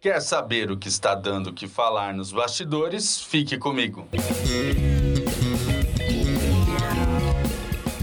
Quer 0.00 0.20
saber 0.20 0.70
o 0.70 0.76
que 0.76 0.86
está 0.86 1.12
dando 1.12 1.52
que 1.52 1.66
falar 1.66 2.14
nos 2.14 2.30
bastidores? 2.30 3.20
Fique 3.20 3.58
comigo. 3.58 4.06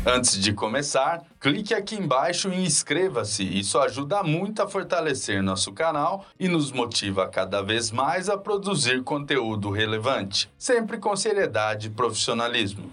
Antes 0.06 0.38
de 0.38 0.52
começar, 0.52 1.24
clique 1.40 1.74
aqui 1.74 1.96
embaixo 1.96 2.50
e 2.50 2.66
inscreva-se. 2.66 3.44
Isso 3.44 3.80
ajuda 3.80 4.22
muito 4.24 4.62
a 4.62 4.68
fortalecer 4.68 5.42
nosso 5.42 5.72
canal 5.72 6.26
e 6.38 6.50
nos 6.50 6.70
motiva 6.70 7.30
cada 7.30 7.62
vez 7.62 7.92
mais 7.92 8.28
a 8.30 8.38
produzir 8.38 9.02
conteúdo 9.02 9.72
relevante, 9.72 10.52
sempre 10.58 10.98
com 10.98 11.16
seriedade 11.16 11.88
e 11.88 11.92
profissionalismo. 11.92 12.92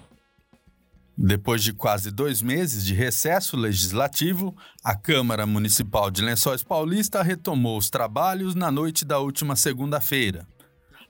Depois 1.25 1.63
de 1.63 1.71
quase 1.71 2.11
dois 2.11 2.41
meses 2.41 2.85
de 2.85 2.93
recesso 2.93 3.55
legislativo, 3.55 4.53
a 4.83 4.93
Câmara 4.93 5.45
Municipal 5.45 6.11
de 6.11 6.21
Lençóis 6.21 6.63
Paulista 6.63 7.23
retomou 7.23 7.77
os 7.77 7.89
trabalhos 7.89 8.55
na 8.55 8.69
noite 8.69 9.05
da 9.05 9.19
última 9.19 9.55
segunda-feira. 9.55 10.45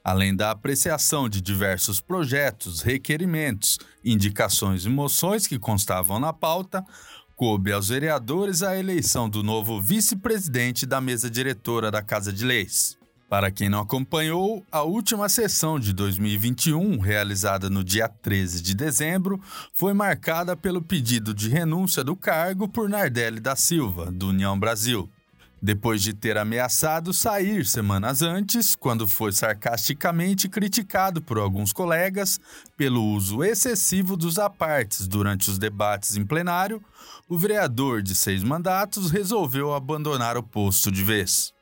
Além 0.04 0.36
da 0.36 0.52
apreciação 0.52 1.28
de 1.28 1.42
diversos 1.42 2.00
projetos, 2.00 2.82
requerimentos, 2.82 3.80
indicações 4.06 4.86
e 4.86 4.90
moções 4.90 5.48
que 5.48 5.58
constavam 5.58 6.20
na 6.20 6.32
pauta, 6.32 6.86
coube 7.36 7.72
aos 7.72 7.88
vereadores 7.88 8.62
a 8.62 8.78
eleição 8.78 9.28
do 9.28 9.42
novo 9.42 9.82
vice-presidente 9.82 10.86
da 10.86 11.02
mesa 11.02 11.28
diretora 11.28 11.90
da 11.90 12.04
Casa 12.04 12.32
de 12.32 12.46
Leis. 12.46 13.00
Para 13.34 13.50
quem 13.50 13.68
não 13.68 13.80
acompanhou, 13.80 14.64
a 14.72 14.84
última 14.84 15.28
sessão 15.28 15.80
de 15.80 15.92
2021, 15.92 17.00
realizada 17.00 17.68
no 17.68 17.84
dia 17.84 18.08
13 18.08 18.62
de 18.62 18.76
dezembro, 18.76 19.42
foi 19.74 19.92
marcada 19.92 20.56
pelo 20.56 20.84
pedido 20.84 21.34
de 21.34 21.50
renúncia 21.50 22.04
do 22.04 22.16
cargo 22.16 22.68
por 22.68 22.88
Nardelli 22.88 23.40
da 23.40 23.56
Silva, 23.56 24.12
do 24.12 24.28
União 24.28 24.60
Brasil. 24.60 25.10
Depois 25.60 26.04
de 26.04 26.14
ter 26.14 26.38
ameaçado 26.38 27.12
sair 27.12 27.66
semanas 27.66 28.22
antes, 28.22 28.76
quando 28.76 29.08
foi 29.08 29.32
sarcasticamente 29.32 30.48
criticado 30.48 31.20
por 31.20 31.40
alguns 31.40 31.74
colegas 31.74 32.40
pelo 32.78 33.04
uso 33.04 33.44
excessivo 33.44 34.16
dos 34.16 34.38
apartes 34.38 35.08
durante 35.08 35.50
os 35.50 35.58
debates 35.58 36.16
em 36.16 36.24
plenário, 36.24 36.84
o 37.28 37.36
vereador 37.36 38.04
de 38.04 38.14
seis 38.14 38.44
mandatos 38.44 39.10
resolveu 39.10 39.74
abandonar 39.74 40.38
o 40.38 40.44
posto 40.44 40.92
de 40.92 41.04
vez. 41.04 41.53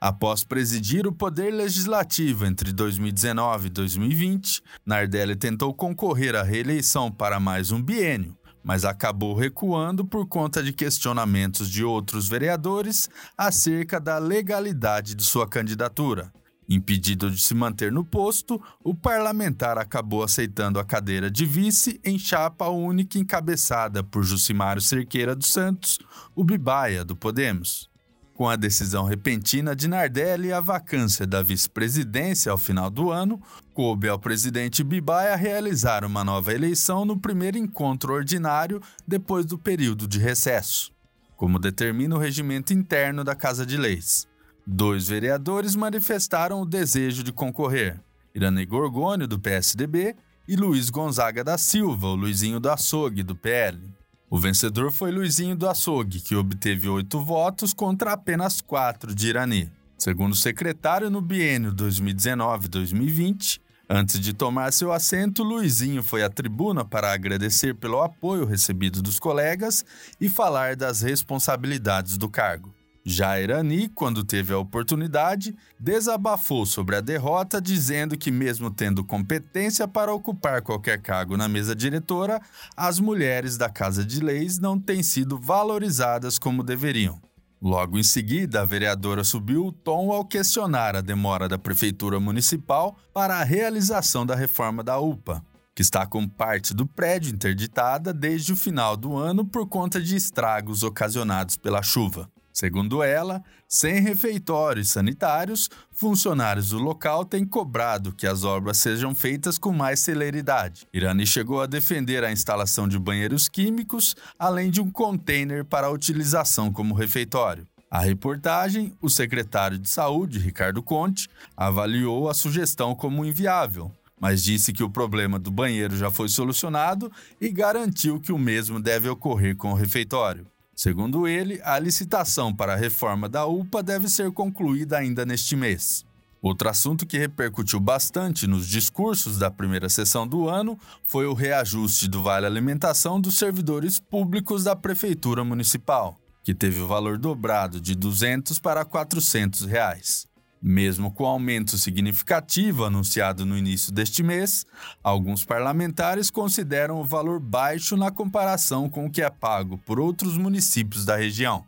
Após 0.00 0.44
presidir 0.44 1.06
o 1.06 1.12
Poder 1.12 1.50
Legislativo 1.50 2.44
entre 2.44 2.70
2019 2.70 3.68
e 3.68 3.70
2020, 3.70 4.62
Nardelli 4.84 5.34
tentou 5.34 5.72
concorrer 5.72 6.36
à 6.36 6.42
reeleição 6.42 7.10
para 7.10 7.40
mais 7.40 7.70
um 7.70 7.82
biênio, 7.82 8.36
mas 8.62 8.84
acabou 8.84 9.34
recuando 9.34 10.04
por 10.04 10.26
conta 10.26 10.62
de 10.62 10.74
questionamentos 10.74 11.70
de 11.70 11.82
outros 11.82 12.28
vereadores 12.28 13.08
acerca 13.38 13.98
da 13.98 14.18
legalidade 14.18 15.14
de 15.14 15.24
sua 15.24 15.48
candidatura. 15.48 16.30
Impedido 16.68 17.30
de 17.30 17.40
se 17.40 17.54
manter 17.54 17.90
no 17.90 18.04
posto, 18.04 18.60
o 18.84 18.94
parlamentar 18.94 19.78
acabou 19.78 20.22
aceitando 20.22 20.78
a 20.78 20.84
cadeira 20.84 21.30
de 21.30 21.46
vice 21.46 21.98
em 22.04 22.18
chapa 22.18 22.68
única 22.68 23.18
encabeçada 23.18 24.02
por 24.02 24.24
Jucimário 24.24 24.82
Cerqueira 24.82 25.34
dos 25.34 25.50
Santos, 25.50 25.98
o 26.34 26.44
Bibaia 26.44 27.02
do 27.04 27.16
Podemos. 27.16 27.88
Com 28.36 28.50
a 28.50 28.54
decisão 28.54 29.04
repentina 29.04 29.74
de 29.74 29.88
Nardelli, 29.88 30.52
a 30.52 30.60
vacância 30.60 31.26
da 31.26 31.42
vice-presidência 31.42 32.52
ao 32.52 32.58
final 32.58 32.90
do 32.90 33.10
ano, 33.10 33.40
coube 33.72 34.10
ao 34.10 34.18
presidente 34.18 34.84
Bibaia 34.84 35.34
realizar 35.34 36.04
uma 36.04 36.22
nova 36.22 36.52
eleição 36.52 37.06
no 37.06 37.18
primeiro 37.18 37.56
encontro 37.56 38.12
ordinário 38.12 38.82
depois 39.08 39.46
do 39.46 39.58
período 39.58 40.06
de 40.06 40.18
recesso, 40.18 40.92
como 41.34 41.58
determina 41.58 42.14
o 42.14 42.18
regimento 42.18 42.74
interno 42.74 43.24
da 43.24 43.34
Casa 43.34 43.64
de 43.64 43.78
Leis. 43.78 44.28
Dois 44.66 45.08
vereadores 45.08 45.74
manifestaram 45.74 46.60
o 46.60 46.66
desejo 46.66 47.22
de 47.22 47.32
concorrer: 47.32 47.98
Irane 48.34 48.66
Gorgônio, 48.66 49.26
do 49.26 49.40
PSDB, 49.40 50.14
e 50.46 50.56
Luiz 50.56 50.90
Gonzaga 50.90 51.42
da 51.42 51.56
Silva, 51.56 52.08
o 52.08 52.14
Luizinho 52.14 52.60
do 52.60 52.68
Açougue, 52.68 53.22
do 53.22 53.34
PL. 53.34 53.80
O 54.28 54.40
vencedor 54.40 54.90
foi 54.90 55.12
Luizinho 55.12 55.54
do 55.54 55.68
Açougue, 55.68 56.20
que 56.20 56.34
obteve 56.34 56.88
oito 56.88 57.20
votos 57.20 57.72
contra 57.72 58.12
apenas 58.12 58.60
quatro 58.60 59.14
de 59.14 59.28
Irani. 59.28 59.70
Segundo 59.96 60.32
o 60.32 60.36
secretário 60.36 61.08
no 61.08 61.20
biênio 61.20 61.72
2019-2020, 61.72 63.60
antes 63.88 64.18
de 64.18 64.34
tomar 64.34 64.72
seu 64.72 64.92
assento, 64.92 65.44
Luizinho 65.44 66.02
foi 66.02 66.24
à 66.24 66.28
tribuna 66.28 66.84
para 66.84 67.12
agradecer 67.12 67.76
pelo 67.76 68.02
apoio 68.02 68.44
recebido 68.44 69.00
dos 69.00 69.20
colegas 69.20 69.84
e 70.20 70.28
falar 70.28 70.74
das 70.74 71.02
responsabilidades 71.02 72.18
do 72.18 72.28
cargo. 72.28 72.75
Já 73.08 73.40
Irani, 73.40 73.88
quando 73.88 74.24
teve 74.24 74.52
a 74.52 74.58
oportunidade, 74.58 75.54
desabafou 75.78 76.66
sobre 76.66 76.96
a 76.96 77.00
derrota, 77.00 77.62
dizendo 77.62 78.18
que, 78.18 78.32
mesmo 78.32 78.68
tendo 78.68 79.04
competência 79.04 79.86
para 79.86 80.12
ocupar 80.12 80.60
qualquer 80.60 81.00
cargo 81.00 81.36
na 81.36 81.46
mesa 81.46 81.72
diretora, 81.72 82.40
as 82.76 82.98
mulheres 82.98 83.56
da 83.56 83.70
Casa 83.70 84.04
de 84.04 84.18
Leis 84.18 84.58
não 84.58 84.76
têm 84.76 85.04
sido 85.04 85.38
valorizadas 85.38 86.36
como 86.36 86.64
deveriam. 86.64 87.20
Logo 87.62 87.96
em 87.96 88.02
seguida, 88.02 88.62
a 88.62 88.64
vereadora 88.64 89.22
subiu 89.22 89.66
o 89.66 89.72
tom 89.72 90.10
ao 90.10 90.24
questionar 90.24 90.96
a 90.96 91.00
demora 91.00 91.48
da 91.48 91.56
Prefeitura 91.56 92.18
Municipal 92.18 92.96
para 93.14 93.36
a 93.36 93.44
realização 93.44 94.26
da 94.26 94.34
reforma 94.34 94.82
da 94.82 94.98
UPA, 94.98 95.44
que 95.76 95.82
está 95.82 96.04
com 96.06 96.26
parte 96.26 96.74
do 96.74 96.84
prédio 96.84 97.32
interditada 97.32 98.12
desde 98.12 98.52
o 98.52 98.56
final 98.56 98.96
do 98.96 99.16
ano 99.16 99.44
por 99.44 99.68
conta 99.68 100.00
de 100.00 100.16
estragos 100.16 100.82
ocasionados 100.82 101.56
pela 101.56 101.84
chuva. 101.84 102.28
Segundo 102.56 103.02
ela, 103.02 103.44
sem 103.68 104.00
refeitórios 104.00 104.88
sanitários, 104.88 105.68
funcionários 105.90 106.70
do 106.70 106.78
local 106.78 107.22
têm 107.22 107.44
cobrado 107.44 108.14
que 108.14 108.26
as 108.26 108.44
obras 108.44 108.78
sejam 108.78 109.14
feitas 109.14 109.58
com 109.58 109.74
mais 109.74 110.00
celeridade. 110.00 110.88
Irani 110.90 111.26
chegou 111.26 111.60
a 111.60 111.66
defender 111.66 112.24
a 112.24 112.32
instalação 112.32 112.88
de 112.88 112.98
banheiros 112.98 113.46
químicos, 113.46 114.16
além 114.38 114.70
de 114.70 114.80
um 114.80 114.90
container 114.90 115.66
para 115.66 115.90
utilização 115.90 116.72
como 116.72 116.94
refeitório. 116.94 117.66
A 117.90 118.00
reportagem, 118.00 118.94
o 119.02 119.10
secretário 119.10 119.78
de 119.78 119.90
Saúde, 119.90 120.38
Ricardo 120.38 120.82
Conte, 120.82 121.28
avaliou 121.54 122.26
a 122.26 122.32
sugestão 122.32 122.94
como 122.94 123.22
inviável, 123.22 123.92
mas 124.18 124.42
disse 124.42 124.72
que 124.72 124.82
o 124.82 124.88
problema 124.88 125.38
do 125.38 125.50
banheiro 125.50 125.94
já 125.94 126.10
foi 126.10 126.30
solucionado 126.30 127.12
e 127.38 127.50
garantiu 127.50 128.18
que 128.18 128.32
o 128.32 128.38
mesmo 128.38 128.80
deve 128.80 129.10
ocorrer 129.10 129.54
com 129.54 129.72
o 129.72 129.74
refeitório. 129.74 130.46
Segundo 130.76 131.26
ele, 131.26 131.58
a 131.64 131.78
licitação 131.78 132.54
para 132.54 132.74
a 132.74 132.76
reforma 132.76 133.30
da 133.30 133.46
UPA 133.46 133.82
deve 133.82 134.10
ser 134.10 134.30
concluída 134.30 134.98
ainda 134.98 135.24
neste 135.24 135.56
mês. 135.56 136.04
Outro 136.42 136.68
assunto 136.68 137.06
que 137.06 137.16
repercutiu 137.16 137.80
bastante 137.80 138.46
nos 138.46 138.68
discursos 138.68 139.38
da 139.38 139.50
primeira 139.50 139.88
sessão 139.88 140.28
do 140.28 140.50
ano 140.50 140.78
foi 141.06 141.24
o 141.24 141.32
reajuste 141.32 142.06
do 142.06 142.22
Vale 142.22 142.44
Alimentação 142.44 143.18
dos 143.18 143.38
servidores 143.38 143.98
públicos 143.98 144.64
da 144.64 144.76
Prefeitura 144.76 145.42
Municipal, 145.42 146.20
que 146.44 146.54
teve 146.54 146.78
o 146.82 146.86
valor 146.86 147.16
dobrado 147.16 147.80
de 147.80 147.92
R$ 147.92 147.98
200 147.98 148.58
para 148.58 148.84
400 148.84 149.62
reais. 149.62 150.28
Mesmo 150.60 151.10
com 151.10 151.24
o 151.24 151.26
aumento 151.26 151.76
significativo 151.76 152.84
anunciado 152.84 153.44
no 153.44 153.56
início 153.56 153.92
deste 153.92 154.22
mês, 154.22 154.64
alguns 155.02 155.44
parlamentares 155.44 156.30
consideram 156.30 157.00
o 157.00 157.04
valor 157.04 157.38
baixo 157.38 157.96
na 157.96 158.10
comparação 158.10 158.88
com 158.88 159.06
o 159.06 159.10
que 159.10 159.22
é 159.22 159.30
pago 159.30 159.78
por 159.78 160.00
outros 160.00 160.36
municípios 160.36 161.04
da 161.04 161.16
região. 161.16 161.64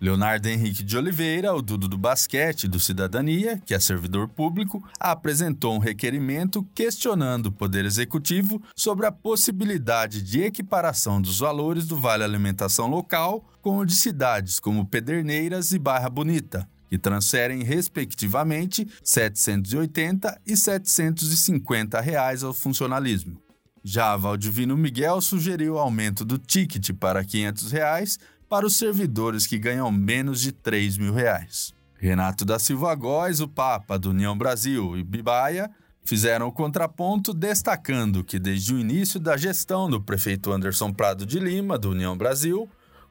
Leonardo 0.00 0.48
Henrique 0.48 0.82
de 0.82 0.96
Oliveira, 0.96 1.54
o 1.54 1.60
Dudo 1.60 1.86
do 1.86 1.98
Basquete 1.98 2.66
do 2.66 2.80
Cidadania, 2.80 3.60
que 3.66 3.74
é 3.74 3.78
servidor 3.78 4.28
público, 4.28 4.82
apresentou 4.98 5.74
um 5.74 5.78
requerimento 5.78 6.66
questionando 6.74 7.46
o 7.46 7.52
Poder 7.52 7.84
Executivo 7.84 8.62
sobre 8.74 9.04
a 9.04 9.12
possibilidade 9.12 10.22
de 10.22 10.42
equiparação 10.42 11.20
dos 11.20 11.40
valores 11.40 11.86
do 11.86 12.00
Vale 12.00 12.24
Alimentação 12.24 12.86
local 12.86 13.44
com 13.60 13.76
o 13.76 13.84
de 13.84 13.94
cidades 13.94 14.58
como 14.58 14.86
Pederneiras 14.86 15.72
e 15.72 15.78
Barra 15.78 16.08
Bonita, 16.08 16.66
que 16.90 16.98
transferem 16.98 17.62
respectivamente 17.62 18.82
R$ 18.82 18.90
780 19.04 20.40
e 20.44 20.56
750 20.56 22.00
reais 22.00 22.42
ao 22.42 22.52
funcionalismo. 22.52 23.40
Já 23.82 24.16
Valdivino 24.16 24.76
Miguel 24.76 25.20
sugeriu 25.20 25.74
o 25.74 25.78
aumento 25.78 26.24
do 26.24 26.36
ticket 26.36 26.92
para 26.92 27.24
500 27.24 27.70
reais 27.70 28.18
para 28.48 28.66
os 28.66 28.76
servidores 28.76 29.46
que 29.46 29.56
ganham 29.56 29.90
menos 29.92 30.40
de 30.40 30.50
3 30.50 30.98
mil 30.98 31.14
reais. 31.14 31.72
Renato 31.96 32.44
da 32.44 32.58
Silva 32.58 32.92
Góes, 32.96 33.40
o 33.40 33.46
Papa 33.46 33.96
do 33.96 34.10
União 34.10 34.36
Brasil 34.36 34.98
e 34.98 35.04
Bibaia 35.04 35.70
fizeram 36.02 36.48
o 36.48 36.52
contraponto 36.52 37.32
destacando 37.32 38.24
que 38.24 38.38
desde 38.38 38.74
o 38.74 38.80
início 38.80 39.20
da 39.20 39.36
gestão 39.36 39.88
do 39.88 40.00
prefeito 40.00 40.50
Anderson 40.50 40.92
Prado 40.92 41.24
de 41.24 41.38
Lima, 41.38 41.78
do 41.78 41.90
União 41.90 42.16
Brasil, 42.16 42.68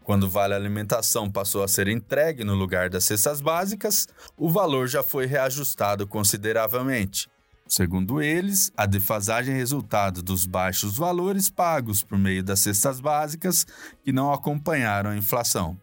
quando 0.10 0.24
o 0.24 0.28
Vale 0.28 0.56
Alimentação 0.56 1.30
passou 1.30 1.64
a 1.64 1.68
ser 1.68 1.88
entregue 1.88 2.44
no 2.44 2.56
lugar 2.56 2.90
das 2.90 3.04
cestas 3.04 3.42
básicas, 3.42 4.08
o 4.36 4.50
valor 4.50 4.88
já 4.88 5.04
foi 5.04 5.28
reajustado 5.28 6.08
consideravelmente. 6.08 7.30
Segundo 7.68 8.20
eles, 8.20 8.72
a 8.76 8.88
defasagem 8.88 9.54
é 9.54 9.58
resultado 9.58 10.24
dos 10.24 10.48
baixos 10.48 10.98
valores 10.98 11.48
pagos 11.48 12.02
por 12.02 12.18
meio 12.18 12.42
das 12.44 12.60
cestas 12.60 13.00
básicas 13.00 13.68
que 14.04 14.12
não 14.12 14.34
acompanharam 14.34 15.12
a 15.12 15.16
inflação. 15.16 15.78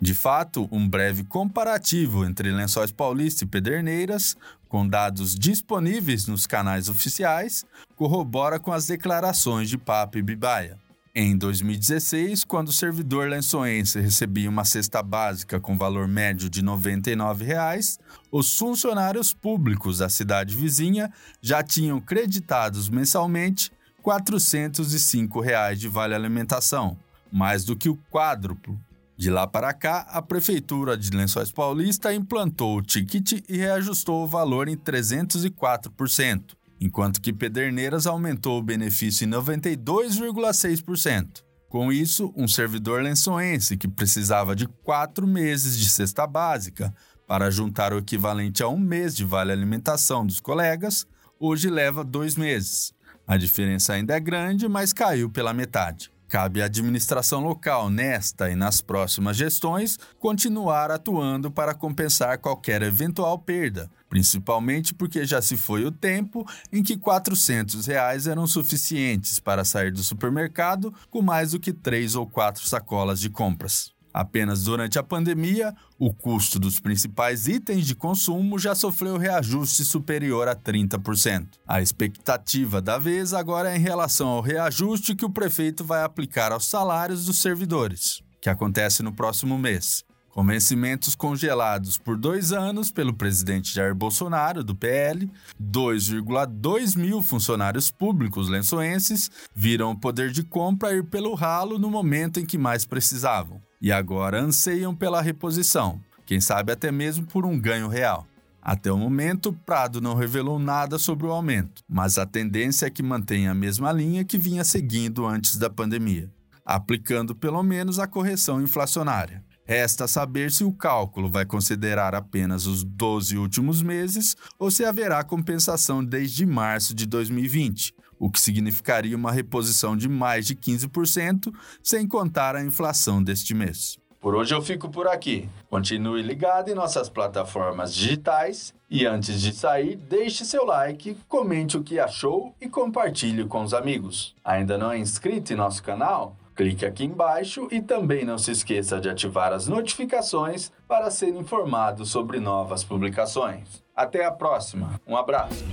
De 0.00 0.14
fato, 0.14 0.68
um 0.72 0.88
breve 0.88 1.22
comparativo 1.22 2.24
entre 2.24 2.50
Lençóis 2.50 2.90
Paulista 2.90 3.44
e 3.44 3.46
Pederneiras, 3.46 4.36
com 4.68 4.84
dados 4.84 5.36
disponíveis 5.36 6.26
nos 6.26 6.44
canais 6.44 6.88
oficiais, 6.88 7.64
corrobora 7.94 8.58
com 8.58 8.72
as 8.72 8.88
declarações 8.88 9.70
de 9.70 9.78
Papo 9.78 10.18
e 10.18 10.22
Bibaia. 10.22 10.76
Em 11.22 11.36
2016, 11.36 12.44
quando 12.44 12.68
o 12.68 12.72
servidor 12.72 13.28
lençoense 13.28 14.00
recebia 14.00 14.48
uma 14.48 14.64
cesta 14.64 15.02
básica 15.02 15.60
com 15.60 15.76
valor 15.76 16.08
médio 16.08 16.48
de 16.48 16.62
99 16.62 17.44
reais, 17.44 17.98
os 18.32 18.56
funcionários 18.56 19.34
públicos 19.34 19.98
da 19.98 20.08
cidade 20.08 20.56
vizinha 20.56 21.12
já 21.42 21.62
tinham 21.62 22.00
creditados 22.00 22.88
mensalmente 22.88 23.70
405 24.02 25.40
reais 25.40 25.78
de 25.78 25.88
vale 25.88 26.14
alimentação, 26.14 26.96
mais 27.30 27.66
do 27.66 27.76
que 27.76 27.90
o 27.90 27.98
quádruplo. 28.10 28.80
De 29.14 29.28
lá 29.28 29.46
para 29.46 29.74
cá, 29.74 30.06
a 30.08 30.22
Prefeitura 30.22 30.96
de 30.96 31.10
Lençóis 31.10 31.52
Paulista 31.52 32.14
implantou 32.14 32.78
o 32.78 32.82
ticket 32.82 33.44
e 33.46 33.58
reajustou 33.58 34.24
o 34.24 34.26
valor 34.26 34.68
em 34.68 34.74
304%, 34.74 36.56
enquanto 36.80 37.20
que 37.20 37.32
Pederneiras 37.32 38.06
aumentou 38.06 38.58
o 38.58 38.62
benefício 38.62 39.26
em 39.26 39.30
92,6%. 39.30 41.42
Com 41.68 41.92
isso, 41.92 42.32
um 42.36 42.48
servidor 42.48 43.02
lençoense 43.02 43.76
que 43.76 43.86
precisava 43.86 44.56
de 44.56 44.66
quatro 44.66 45.26
meses 45.26 45.78
de 45.78 45.88
cesta 45.88 46.26
básica 46.26 46.92
para 47.28 47.50
juntar 47.50 47.92
o 47.92 47.98
equivalente 47.98 48.62
a 48.62 48.68
um 48.68 48.78
mês 48.78 49.14
de 49.14 49.24
vale 49.24 49.52
alimentação 49.52 50.26
dos 50.26 50.40
colegas, 50.40 51.06
hoje 51.38 51.70
leva 51.70 52.02
dois 52.02 52.34
meses. 52.34 52.92
A 53.24 53.36
diferença 53.36 53.92
ainda 53.92 54.16
é 54.16 54.20
grande, 54.20 54.68
mas 54.68 54.92
caiu 54.92 55.30
pela 55.30 55.54
metade. 55.54 56.10
Cabe 56.30 56.62
à 56.62 56.66
administração 56.66 57.40
local, 57.40 57.90
nesta 57.90 58.48
e 58.48 58.54
nas 58.54 58.80
próximas 58.80 59.36
gestões, 59.36 59.98
continuar 60.20 60.88
atuando 60.88 61.50
para 61.50 61.74
compensar 61.74 62.38
qualquer 62.38 62.82
eventual 62.82 63.36
perda, 63.36 63.90
principalmente 64.08 64.94
porque 64.94 65.26
já 65.26 65.42
se 65.42 65.56
foi 65.56 65.84
o 65.84 65.90
tempo 65.90 66.48
em 66.72 66.84
que 66.84 66.96
400 66.96 67.84
reais 67.84 68.28
eram 68.28 68.46
suficientes 68.46 69.40
para 69.40 69.64
sair 69.64 69.90
do 69.90 70.04
supermercado 70.04 70.94
com 71.10 71.20
mais 71.20 71.50
do 71.50 71.58
que 71.58 71.72
três 71.72 72.14
ou 72.14 72.24
quatro 72.24 72.64
sacolas 72.64 73.18
de 73.18 73.28
compras. 73.28 73.90
Apenas 74.12 74.64
durante 74.64 74.98
a 74.98 75.02
pandemia, 75.02 75.74
o 75.98 76.12
custo 76.12 76.58
dos 76.58 76.80
principais 76.80 77.46
itens 77.46 77.86
de 77.86 77.94
consumo 77.94 78.58
já 78.58 78.74
sofreu 78.74 79.16
reajuste 79.16 79.84
superior 79.84 80.48
a 80.48 80.56
30%. 80.56 81.46
A 81.66 81.80
expectativa 81.80 82.80
da 82.82 82.98
vez 82.98 83.32
agora 83.32 83.72
é 83.72 83.76
em 83.76 83.80
relação 83.80 84.28
ao 84.28 84.40
reajuste 84.40 85.14
que 85.14 85.24
o 85.24 85.30
prefeito 85.30 85.84
vai 85.84 86.02
aplicar 86.02 86.52
aos 86.52 86.66
salários 86.66 87.26
dos 87.26 87.38
servidores, 87.38 88.22
que 88.40 88.50
acontece 88.50 89.02
no 89.02 89.12
próximo 89.12 89.56
mês. 89.56 90.04
Com 90.32 90.46
vencimentos 90.46 91.16
congelados 91.16 91.98
por 91.98 92.16
dois 92.16 92.52
anos 92.52 92.90
pelo 92.90 93.12
presidente 93.12 93.74
Jair 93.74 93.94
Bolsonaro, 93.94 94.62
do 94.62 94.76
PL, 94.76 95.28
2,2 95.60 96.96
mil 96.96 97.20
funcionários 97.20 97.90
públicos 97.90 98.48
lençoenses 98.48 99.30
viram 99.54 99.90
o 99.90 99.98
poder 99.98 100.30
de 100.30 100.44
compra 100.44 100.94
ir 100.94 101.04
pelo 101.04 101.34
ralo 101.34 101.78
no 101.78 101.90
momento 101.90 102.38
em 102.38 102.46
que 102.46 102.56
mais 102.56 102.84
precisavam 102.84 103.60
e 103.80 103.90
agora 103.90 104.40
anseiam 104.40 104.94
pela 104.94 105.22
reposição, 105.22 106.00
quem 106.26 106.40
sabe 106.40 106.70
até 106.70 106.92
mesmo 106.92 107.26
por 107.26 107.44
um 107.44 107.58
ganho 107.58 107.88
real. 107.88 108.26
Até 108.62 108.92
o 108.92 108.98
momento, 108.98 109.54
Prado 109.64 110.00
não 110.02 110.14
revelou 110.14 110.58
nada 110.58 110.98
sobre 110.98 111.26
o 111.26 111.32
aumento, 111.32 111.82
mas 111.88 112.18
a 112.18 112.26
tendência 112.26 112.86
é 112.86 112.90
que 112.90 113.02
mantenha 113.02 113.52
a 113.52 113.54
mesma 113.54 113.90
linha 113.90 114.24
que 114.24 114.36
vinha 114.36 114.62
seguindo 114.64 115.26
antes 115.26 115.56
da 115.56 115.70
pandemia, 115.70 116.30
aplicando 116.64 117.34
pelo 117.34 117.62
menos 117.62 117.98
a 117.98 118.06
correção 118.06 118.60
inflacionária. 118.60 119.42
Resta 119.70 120.08
saber 120.08 120.50
se 120.50 120.64
o 120.64 120.72
cálculo 120.72 121.30
vai 121.30 121.46
considerar 121.46 122.12
apenas 122.12 122.66
os 122.66 122.82
12 122.82 123.38
últimos 123.38 123.80
meses 123.82 124.36
ou 124.58 124.68
se 124.68 124.84
haverá 124.84 125.22
compensação 125.22 126.04
desde 126.04 126.44
março 126.44 126.92
de 126.92 127.06
2020, 127.06 127.94
o 128.18 128.28
que 128.28 128.40
significaria 128.40 129.16
uma 129.16 129.30
reposição 129.30 129.96
de 129.96 130.08
mais 130.08 130.44
de 130.44 130.56
15%, 130.56 131.54
sem 131.84 132.04
contar 132.08 132.56
a 132.56 132.64
inflação 132.64 133.22
deste 133.22 133.54
mês. 133.54 133.96
Por 134.20 134.34
hoje 134.34 134.52
eu 134.52 134.60
fico 134.60 134.88
por 134.90 135.06
aqui. 135.06 135.48
Continue 135.70 136.20
ligado 136.20 136.68
em 136.68 136.74
nossas 136.74 137.08
plataformas 137.08 137.94
digitais 137.94 138.74
e 138.90 139.06
antes 139.06 139.40
de 139.40 139.52
sair, 139.54 139.94
deixe 139.94 140.44
seu 140.44 140.64
like, 140.64 141.16
comente 141.28 141.76
o 141.76 141.84
que 141.84 142.00
achou 142.00 142.52
e 142.60 142.68
compartilhe 142.68 143.44
com 143.44 143.62
os 143.62 143.72
amigos. 143.72 144.34
Ainda 144.44 144.76
não 144.76 144.90
é 144.90 144.98
inscrito 144.98 145.52
em 145.52 145.56
nosso 145.56 145.80
canal? 145.80 146.36
clique 146.60 146.84
aqui 146.84 147.06
embaixo 147.06 147.68
e 147.70 147.80
também 147.80 148.22
não 148.22 148.36
se 148.36 148.50
esqueça 148.50 149.00
de 149.00 149.08
ativar 149.08 149.50
as 149.50 149.66
notificações 149.66 150.70
para 150.86 151.10
ser 151.10 151.34
informado 151.34 152.04
sobre 152.04 152.38
novas 152.38 152.84
publicações. 152.84 153.82
Até 153.96 154.26
a 154.26 154.30
próxima, 154.30 155.00
um 155.06 155.16
abraço! 155.16 155.64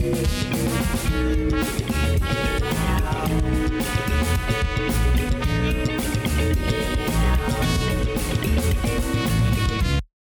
Thank 0.00 0.22
you. 4.62 4.67